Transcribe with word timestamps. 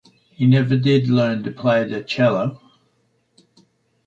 He 0.31 0.47
never 0.47 0.77
did 0.77 1.09
learn 1.11 1.43
to 1.43 1.51
play 1.51 1.83
the 1.83 2.01
cello. 2.03 2.59